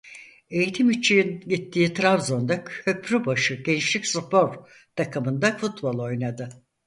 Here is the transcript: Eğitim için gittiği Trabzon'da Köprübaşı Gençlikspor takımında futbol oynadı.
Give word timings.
Eğitim 0.49 0.89
için 0.91 1.39
gittiği 1.39 1.93
Trabzon'da 1.93 2.63
Köprübaşı 2.63 3.53
Gençlikspor 3.55 4.67
takımında 4.95 5.57
futbol 5.57 5.99
oynadı. 5.99 6.49